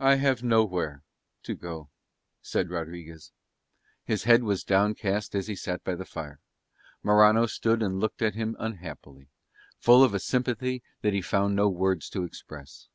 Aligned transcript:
"I 0.00 0.16
have 0.16 0.42
nowhere 0.42 1.04
to 1.44 1.54
go," 1.54 1.88
said 2.42 2.70
Rodriguez. 2.70 3.30
His 4.02 4.24
head 4.24 4.42
was 4.42 4.64
downcast 4.64 5.32
as 5.36 5.46
he 5.46 5.54
sat 5.54 5.84
by 5.84 5.94
the 5.94 6.04
fire: 6.04 6.40
Morano 7.04 7.46
stood 7.46 7.80
and 7.80 8.00
looked 8.00 8.20
at 8.20 8.34
him 8.34 8.56
unhappily, 8.58 9.28
full 9.78 10.02
of 10.02 10.12
a 10.12 10.18
sympathy 10.18 10.82
that 11.02 11.12
he 11.14 11.22
found 11.22 11.54
no 11.54 11.68
words 11.68 12.08
to 12.10 12.24
express. 12.24 12.88